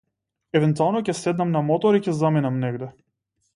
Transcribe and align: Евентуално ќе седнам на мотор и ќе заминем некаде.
Евентуално 0.59 1.01
ќе 1.09 1.15
седнам 1.19 1.53
на 1.57 1.63
мотор 1.69 1.99
и 1.99 2.01
ќе 2.07 2.17
заминем 2.23 2.61
некаде. 2.65 2.91